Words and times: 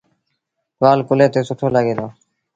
ٽوآل 0.77 0.99
ڪلهي 1.07 1.27
تي 1.33 1.41
سُٺو 1.47 1.67
لڳي 1.75 1.93
دو 1.99 2.07